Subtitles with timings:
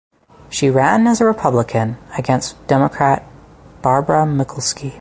[0.49, 3.23] She ran as a Republican against Democrat
[3.83, 4.89] Barbara Mikulski.